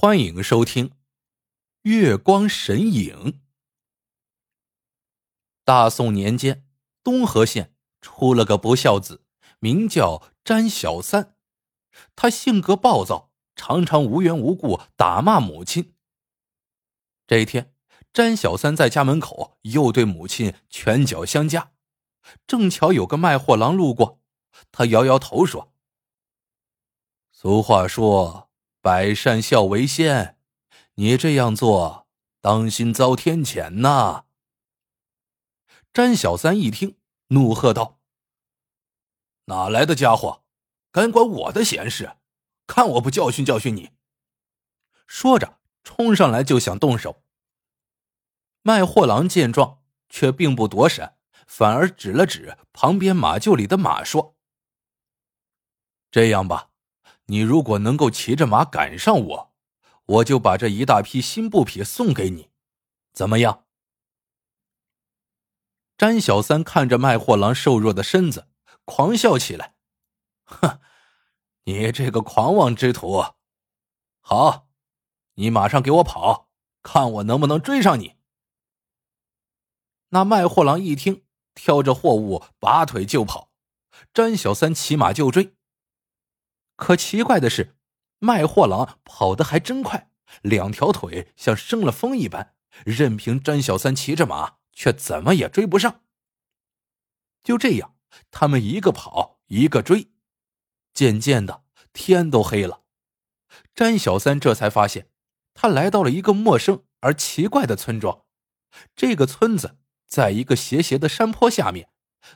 [0.00, 0.90] 欢迎收听
[1.82, 3.32] 《月光神影》。
[5.64, 6.64] 大宋年间，
[7.02, 9.24] 东河县出了个不孝子，
[9.58, 11.34] 名叫詹小三。
[12.14, 15.96] 他性格暴躁，常常无缘无故打骂母亲。
[17.26, 17.74] 这一天，
[18.12, 21.72] 詹小三在家门口又对母亲拳脚相加，
[22.46, 24.20] 正巧有个卖货郎路过，
[24.70, 25.72] 他摇摇头说
[27.34, 28.44] ：“俗话说。”
[28.80, 30.38] 百善孝为先，
[30.94, 32.06] 你这样做，
[32.40, 34.26] 当心遭天谴呐！
[35.92, 36.96] 詹小三一听，
[37.28, 37.98] 怒喝道
[39.46, 40.44] ：“哪来的家伙，
[40.92, 42.18] 敢管我的闲事？
[42.68, 43.90] 看我不教训教训你！”
[45.08, 47.24] 说着，冲上来就想动手。
[48.62, 51.16] 卖货郎见状，却并不躲闪，
[51.48, 54.36] 反而指了指旁边马厩里的马，说
[56.12, 56.67] ：“这样吧。”
[57.30, 59.52] 你如果能够骑着马赶上我，
[60.06, 62.50] 我就把这一大批新布匹送给你，
[63.12, 63.66] 怎么样？
[65.98, 68.48] 詹小三看着卖货郎瘦弱的身子，
[68.86, 69.74] 狂笑起来
[70.46, 70.80] ：“哼，
[71.64, 73.22] 你这个狂妄之徒！
[74.20, 74.68] 好，
[75.34, 76.48] 你马上给我跑，
[76.82, 78.16] 看我能不能追上你。”
[80.10, 83.50] 那卖货郎一听，挑着货物拔腿就跑，
[84.14, 85.57] 詹小三骑马就追。
[86.78, 87.76] 可奇怪的是，
[88.20, 90.12] 卖货郎跑得还真快，
[90.42, 92.54] 两条腿像生了风一般，
[92.86, 96.02] 任凭詹小三骑着马，却怎么也追不上。
[97.42, 97.96] 就这样，
[98.30, 100.12] 他们一个跑，一个追，
[100.94, 102.84] 渐渐的天都黑了。
[103.74, 105.10] 詹小三这才发现，
[105.54, 108.24] 他来到了一个陌生而奇怪的村庄。
[108.94, 111.90] 这个村子在一个斜斜的山坡下面，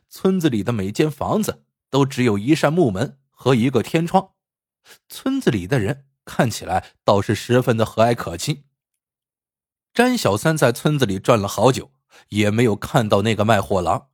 [0.08, 3.20] 村子里的每间房子都只有一扇木门。
[3.42, 4.34] 和一个天窗，
[5.08, 8.62] 村子里的人看起来倒是十分的和蔼可亲。
[9.92, 11.90] 詹小三在村子里转了好久，
[12.28, 14.11] 也没有看到那个卖货郎，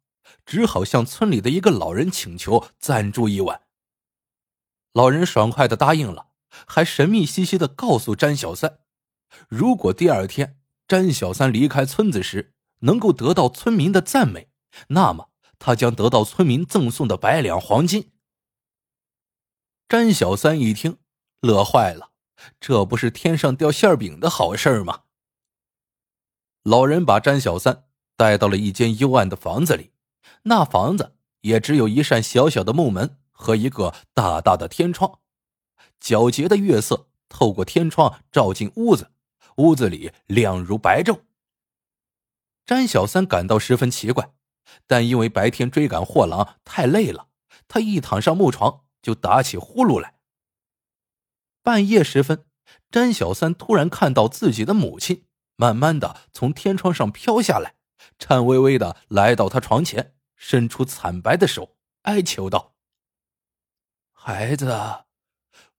[0.46, 3.60] 只好向村里的一个老人请求暂住一晚。
[4.94, 6.28] 老人爽快的答应了，
[6.66, 8.78] 还神秘兮兮的告诉詹小三，
[9.50, 10.58] 如果第二天
[10.88, 14.48] 詹小三离开村子时能够得到村民的赞美，
[14.86, 18.12] 那么他将得到村民赠送的百两黄金。
[19.88, 20.98] 詹小三一听，
[21.40, 22.10] 乐坏了，
[22.60, 25.04] 这不是天上掉馅饼的好事吗？
[26.62, 27.84] 老人把詹小三
[28.14, 29.92] 带到了一间幽暗的房子里，
[30.42, 35.20] 那房子也只有一扇小小的木门和一个大大的天窗，
[36.02, 39.12] 皎洁的月色透过天窗照进屋子，
[39.56, 41.20] 屋子里亮如白昼。
[42.66, 44.34] 詹小三感到十分奇怪，
[44.86, 47.28] 但因为白天追赶货郎太累了，
[47.66, 48.84] 他一躺上木床。
[49.02, 50.14] 就打起呼噜来。
[51.62, 52.46] 半夜时分，
[52.90, 55.26] 詹小三突然看到自己的母亲
[55.56, 57.74] 慢慢的从天窗上飘下来，
[58.18, 62.74] 颤巍巍的来到他床前，伸出惨白的手，哀求道
[64.12, 65.04] ：“孩子，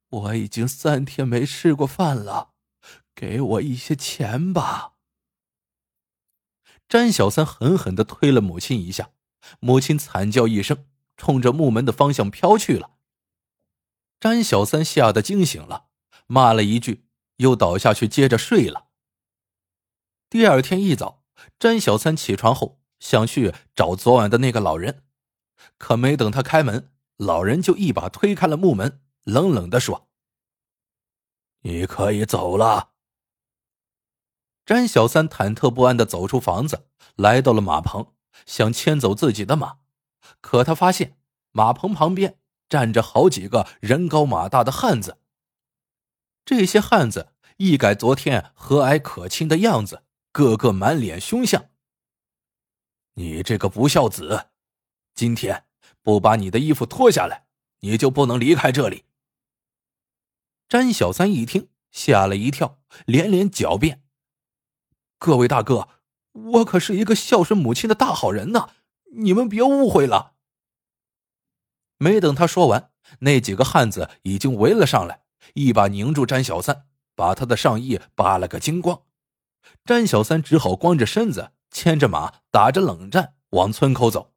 [0.10, 2.54] 我已经三天没吃过饭了，
[3.16, 4.94] 给我一些钱吧。”
[6.88, 9.12] 詹小三狠狠的推了母亲一下，
[9.60, 10.88] 母亲惨叫一声，
[11.18, 12.98] 冲着木门的方向飘去了。
[14.20, 15.86] 詹小三吓得惊醒了，
[16.28, 17.06] 骂了一句，
[17.38, 18.88] 又倒下去接着睡了。
[20.30, 21.24] 第二天一早，
[21.58, 25.04] 詹小三起床后想去找昨晚的那个老人，
[25.78, 30.10] 可没等他开门，老人就一把推开了木门，冷冷的说
[31.64, 32.92] ：“你可以走了。”
[34.66, 38.14] 詹小三忐忑不安的走出房子，来到了马棚，
[38.46, 39.80] 想牵走自己的马，
[40.42, 41.18] 可他发现
[41.52, 42.38] 马棚旁边。
[42.70, 45.18] 站着好几个人高马大的汉子。
[46.46, 51.66] 这些汉子一改昨天和蔼可亲的样子，个个满脸凶相。
[53.16, 54.52] 你这个不孝子，
[55.14, 55.66] 今天
[56.02, 57.48] 不把你的衣服脱下来，
[57.82, 59.04] 你就不能离开这里。
[60.70, 64.04] 詹小三一听，吓了一跳，连连狡辩
[65.20, 65.90] ：“各位大哥，
[66.32, 68.70] 我可是一个孝顺母亲的大好人呐，
[69.18, 70.36] 你们别误会了。”
[72.02, 75.24] 没等他说完，那几个汉子已经围了上来，
[75.54, 79.04] 一把拧住詹小三，把他的上衣扒了个精光。
[79.84, 84.34] 詹小三只好光着身子，牵着马，打着冷战往村口走。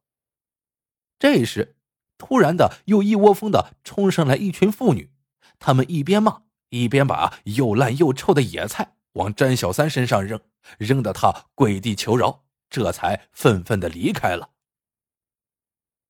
[1.17, 1.77] 这时，
[2.17, 5.13] 突然的又一窝蜂的冲上来一群妇女，
[5.57, 10.41] 他们一边骂，一边把又烂又臭的野菜往詹小三身上扔，
[10.77, 14.49] 扔得他跪地求饶，这才愤愤的离开了。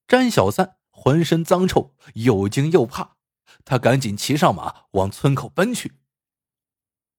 [0.08, 0.78] 詹小三。
[0.96, 3.18] 浑身脏臭，又惊又怕，
[3.66, 5.98] 他赶紧骑上马往村口奔去。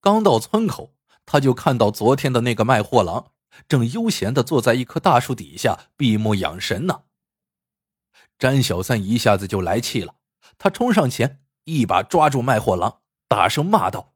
[0.01, 0.95] 刚到村口，
[1.27, 3.33] 他就看到昨天的那个卖货郎
[3.69, 7.03] 正悠闲的坐在一棵大树底下闭目养神呢。
[8.39, 10.17] 詹小三一下子就来气了，
[10.57, 14.15] 他冲上前，一把抓住卖货郎，大声骂道：“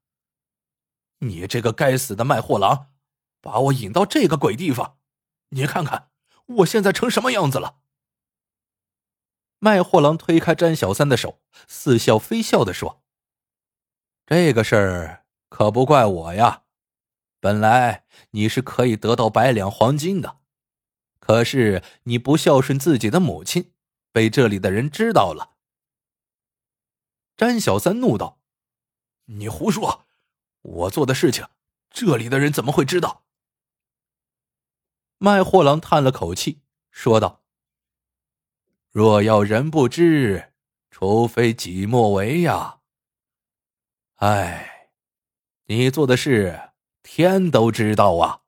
[1.20, 2.93] 你这个该死的卖货郎，
[3.40, 4.99] 把我引到这个鬼地方！
[5.50, 6.11] 你看看
[6.46, 7.78] 我现在成什么样子了！”
[9.58, 13.02] 卖货郎推开詹小三的手，似笑非笑的说
[14.26, 16.64] ：“这个事儿可不怪我呀，
[17.40, 20.38] 本来你是可以得到百两黄金的，
[21.19, 23.72] 可是你不孝顺自己的母亲。”
[24.10, 25.55] 被这里的人知道了，
[27.37, 28.40] 詹小三怒道
[29.26, 30.06] ：“你胡说！
[30.62, 31.46] 我做的事情，
[31.90, 33.22] 这里的人怎么会知道？”
[35.19, 37.44] 卖货郎叹了口气，说道
[38.90, 40.52] ：“若要人不知，
[40.90, 42.79] 除非己莫为呀。
[44.17, 44.90] 哎，
[45.67, 46.70] 你做的事，
[47.02, 48.43] 天都知道啊。”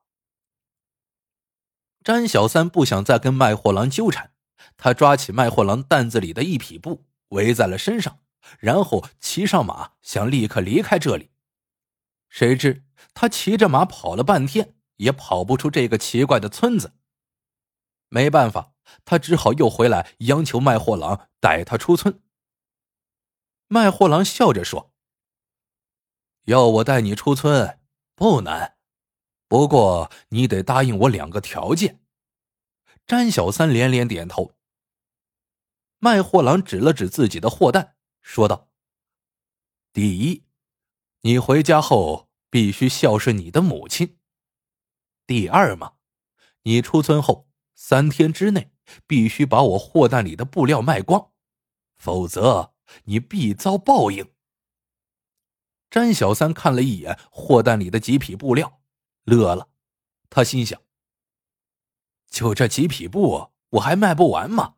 [2.02, 4.32] 詹小三不想再跟卖货郎纠缠。
[4.76, 8.20] 他抓起卖货郎担子里的一匹布，围在了身上，
[8.58, 11.30] 然后骑上马，想立刻离开这里。
[12.30, 16.94] 谁知他骑着马跑了半天，也跑不出这个奇怪的村子。
[18.08, 18.72] 没办法，
[19.04, 22.22] 他只好又回来央求卖货郎带他出村。
[23.68, 24.92] 卖货郎笑着说
[26.46, 27.80] ：“要我带你出村，
[28.14, 28.76] 不难，
[29.46, 32.02] 不过你得答应我两个条件。”
[33.06, 34.54] 詹小三连连点头。
[35.98, 38.70] 卖货郎指了指自己的货担，说道
[39.92, 40.44] ：“第一，
[41.22, 44.16] 你回家后必须孝顺你的母亲；
[45.26, 45.96] 第二嘛，
[46.62, 47.49] 你出村后
[47.82, 48.70] 三天之内
[49.06, 51.32] 必须把我货担里的布料卖光，
[51.96, 52.74] 否则
[53.04, 54.30] 你必遭报应。”
[55.88, 58.82] 詹小三看了一眼货担里的几匹布料，
[59.24, 59.70] 乐了。
[60.28, 60.78] 他心想
[62.30, 64.74] ：“就这几匹布，我还卖不完吗？”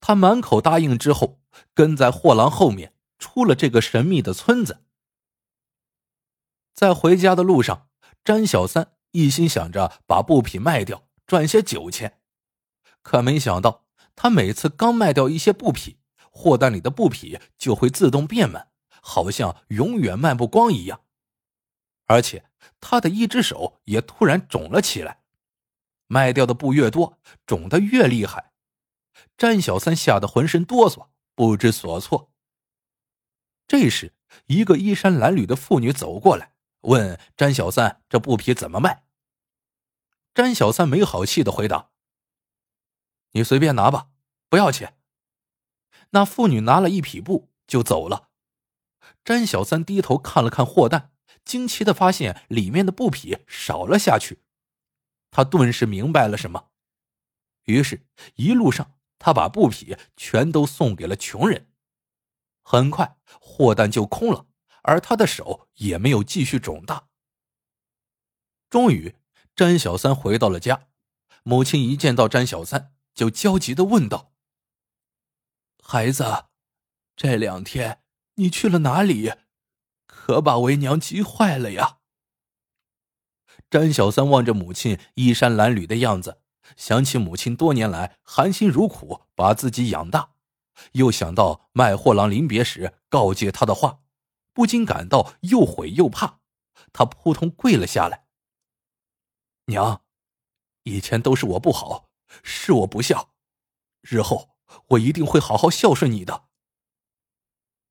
[0.00, 1.40] 他满口答应之后，
[1.74, 4.84] 跟在货郎后面出了这个神秘的村子。
[6.72, 7.90] 在回家的路上，
[8.24, 12.20] 詹小三一心想着把布匹卖掉，赚些酒钱。
[13.00, 15.96] 可没想到，他每次刚卖掉一些布匹，
[16.30, 18.68] 货单里的布匹就会自动变满，
[19.00, 21.00] 好像永远卖不光一样。
[22.04, 22.44] 而且，
[22.82, 25.22] 他的一只手也突然肿了起来。
[26.06, 28.52] 卖掉的布越多，肿得越厉害。
[29.38, 32.30] 詹小三吓得浑身哆嗦，不知所措。
[33.66, 34.12] 这时，
[34.48, 36.52] 一个衣衫褴褛的妇女走过来，
[36.82, 39.04] 问詹小三：“这布匹怎么卖？”
[40.34, 41.90] 詹小三没好气的回答
[43.32, 44.08] ：“你随便拿吧，
[44.48, 44.98] 不要钱。”
[46.10, 48.30] 那妇女拿了一匹布就走了。
[49.24, 51.12] 詹小三低头看了看货担，
[51.44, 54.42] 惊奇的发现里面的布匹少了下去。
[55.30, 56.70] 他顿时明白了什么，
[57.64, 58.98] 于是，一路上。
[59.24, 61.70] 他把布匹全都送给了穷人，
[62.64, 64.46] 很快货担就空了，
[64.82, 67.06] 而他的手也没有继续肿大。
[68.68, 69.14] 终于，
[69.54, 70.88] 詹小三回到了家，
[71.42, 74.32] 母亲一见到詹小三，就焦急的问道
[75.82, 76.46] ：“孩子，
[77.14, 78.02] 这两天
[78.36, 79.32] 你去了哪里？
[80.06, 81.98] 可把为娘急坏了呀！”
[83.68, 86.38] 詹小三望着母亲衣衫褴褛的样子。
[86.76, 90.30] 想起母亲多年来含辛茹苦把自己养大，
[90.92, 93.98] 又想到卖货郎临别时告诫他的话，
[94.54, 96.38] 不禁感到又悔又怕。
[96.92, 98.21] 他扑通跪了下来
[99.66, 100.02] ：“娘，
[100.84, 102.10] 以前都是我不好，
[102.42, 103.34] 是我不孝，
[104.00, 104.56] 日后
[104.88, 106.48] 我一定会好好孝顺你的。”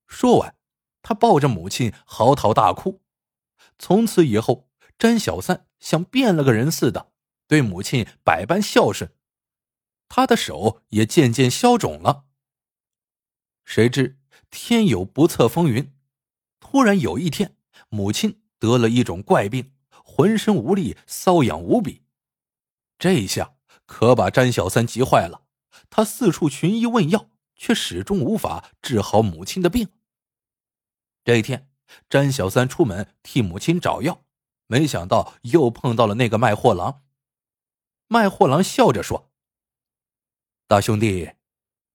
[0.08, 0.56] 说完，
[1.02, 3.02] 他抱着母亲嚎啕大哭。
[3.80, 7.12] 从此以后，詹小三像变了个人似的。
[7.48, 9.14] 对母亲百般孝顺，
[10.08, 12.26] 他的手也渐渐消肿了。
[13.66, 15.94] 谁知天有不测风云，
[16.62, 17.58] 突然有一天，
[17.90, 22.04] 母亲得了一种怪病，浑身无力，瘙痒无比。
[22.98, 23.56] 这一下
[23.86, 25.44] 可把詹小三急坏了，
[25.90, 29.90] 他四处寻医问药，却始终无法治好母亲的病。
[31.24, 31.70] 这一天，
[32.10, 34.24] 詹小三出门替母亲找药，
[34.68, 37.04] 没想到又碰到了那个卖货郎。
[38.08, 39.32] 卖货郎笑着说
[40.68, 41.32] ：“大兄弟，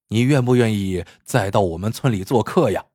[0.09, 2.87] 你愿不愿意再到我们村里做客呀？”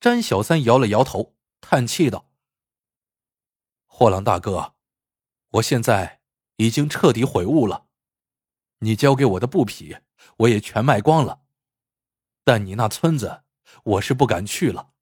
[0.00, 2.28] 詹小三摇了摇头，叹气道
[3.98, 4.74] ：“货郎大哥，
[5.52, 6.20] 我现在
[6.56, 7.86] 已经彻底悔悟了。
[8.80, 9.96] 你交给我的布匹，
[10.40, 11.44] 我也全卖光了。
[12.44, 13.44] 但你那村子，
[13.84, 14.92] 我是不敢去了。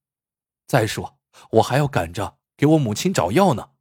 [0.69, 1.19] 再说，
[1.51, 3.73] 我还要赶着给我母亲找药呢。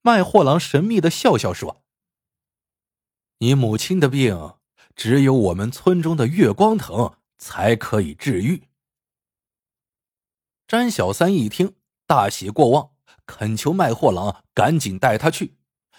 [0.00, 1.82] 卖货郎神秘的笑笑说
[3.38, 4.58] ：“你母亲的病，
[4.94, 8.68] 只有我们村中的月光藤才可以治愈。”
[10.68, 11.74] 詹小三一听，
[12.06, 12.94] 大喜过望，
[13.30, 15.56] 恳求卖货郎赶紧带他去。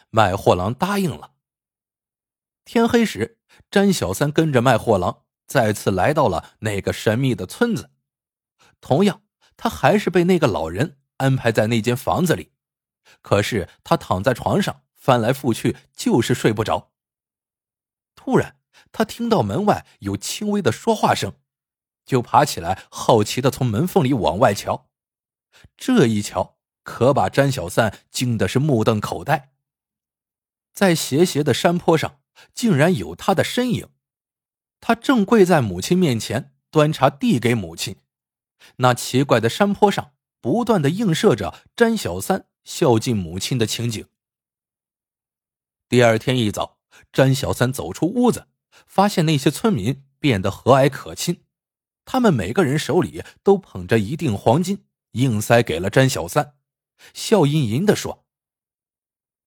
[0.09, 1.35] 卖货郎答应了。
[2.65, 3.39] 天黑时，
[3.71, 7.91] 詹小三跟着卖货郎再次来到了那个神秘的村子。
[8.81, 9.23] 同样，
[9.55, 12.51] 他还是被那个老人安排在那间房子里。
[13.21, 16.91] 可是他躺在床上翻来覆去，就是睡不着。
[18.15, 18.57] 突然，
[18.91, 21.33] 他听到门外有轻微的说话声。
[22.05, 24.89] 就爬起来，好奇的从门缝里往外瞧。
[25.77, 29.51] 这一瞧，可把詹小三惊的是目瞪口呆。
[30.73, 32.19] 在斜斜的山坡上，
[32.53, 33.89] 竟然有他的身影。
[34.79, 37.97] 他正跪在母亲面前，端茶递给母亲。
[38.77, 44.07] 那奇怪的山坡上，不断的映射着詹小三孝敬母亲的情景。
[45.89, 46.79] 第二天一早，
[47.11, 48.47] 詹小三走出屋子，
[48.88, 51.43] 发现那些村民变得和蔼可亲。
[52.05, 56.55] 他们每个人手里都捧着一锭黄金，硬塞给了詹小三，
[57.13, 58.25] 笑吟吟的说：“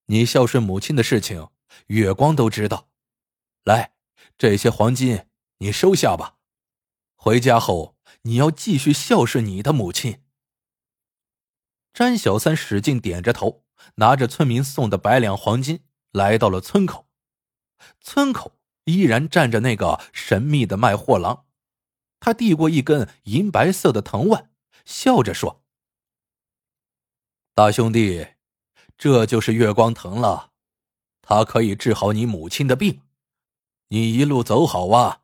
[0.06, 1.48] 你孝顺母亲的事情，
[1.86, 2.88] 月光都知道。
[3.64, 3.94] 来，
[4.36, 5.26] 这些黄金
[5.58, 6.36] 你收下吧。
[7.14, 10.22] 回家后你要继续孝顺你的母亲。”
[11.94, 13.64] 詹小三使劲点着头，
[13.96, 17.08] 拿着村民送的百两黄金，来到了村口。
[18.00, 21.46] 村口依然站着那个神秘的卖货郎。
[22.20, 24.50] 他递过一根银白色的藤蔓，
[24.84, 25.62] 笑着说
[27.56, 28.34] ：“大兄弟，
[28.98, 30.50] 这就是月光藤了，
[31.22, 33.02] 它可以治好你母亲的病。
[33.90, 35.22] 你一路走好啊。”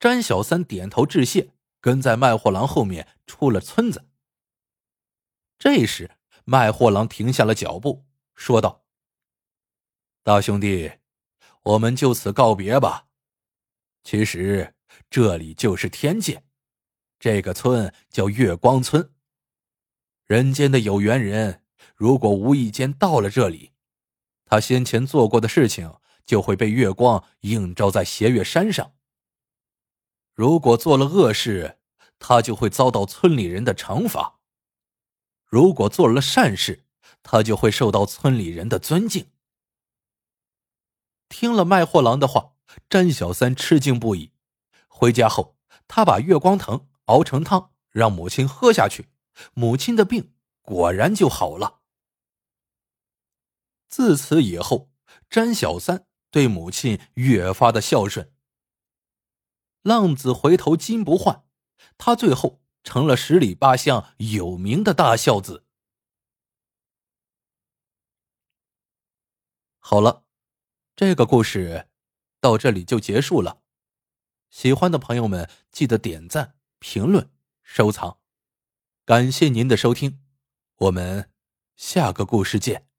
[0.00, 4.08] 詹小三点头致谢，跟在卖货郎后面出了村子。
[5.58, 6.12] 这时，
[6.44, 8.86] 卖货郎停下了脚步，说道
[10.24, 10.92] ：“大兄弟，
[11.64, 13.08] 我们就此告别吧。
[14.02, 14.74] 其实……”
[15.10, 16.42] 这里就是天界，
[17.18, 19.12] 这个村叫月光村。
[20.30, 21.64] 人间的有缘人，
[21.96, 23.72] 如果无意间到了这里，
[24.44, 25.92] 他先前做过的事情
[26.24, 28.92] 就会被月光映照在斜月山上。
[30.32, 31.80] 如果做了恶事，
[32.20, 34.38] 他就会遭到村里人的惩罚；
[35.46, 36.84] 如果做了善事，
[37.24, 39.32] 他就会受到村里人的尊敬。
[41.28, 42.52] 听了卖货郎的话，
[42.88, 44.30] 詹小三吃惊不已。
[44.86, 45.56] 回家后，
[45.88, 49.08] 他把月光藤熬成汤，让母亲喝下去，
[49.54, 51.80] 母亲的病果然就好了。
[53.88, 54.90] 自此以后，
[55.28, 58.32] 詹小三对母亲越发的孝顺。
[59.82, 61.44] 浪子回头金不换，
[61.98, 65.66] 他最后成了十里八乡有名的大孝子。
[69.78, 70.24] 好了，
[70.94, 71.88] 这个故事
[72.40, 73.62] 到这里就结束了。
[74.50, 77.32] 喜欢的朋友们，记得点赞、评论、
[77.62, 78.19] 收藏，
[79.10, 80.20] 感谢您的收听，
[80.76, 81.28] 我们
[81.74, 82.89] 下个故事见。